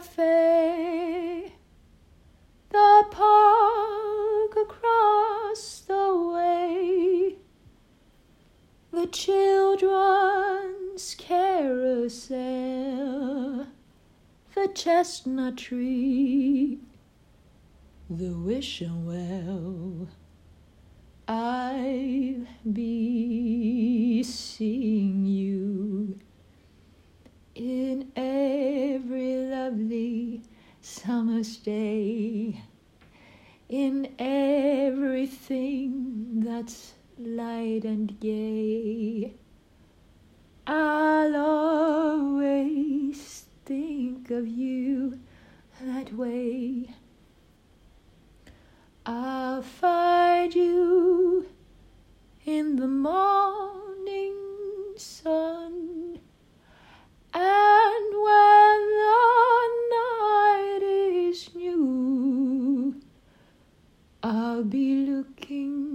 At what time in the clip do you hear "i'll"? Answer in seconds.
21.28-22.46, 40.66-41.36, 49.06-49.62, 64.60-64.66